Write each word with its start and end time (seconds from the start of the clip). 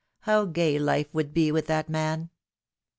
How 0.21 0.45
gay 0.45 0.79
life 0.79 1.13
would 1.13 1.31
be 1.31 1.51
with 1.51 1.67
that 1.67 1.87
man 1.87 2.31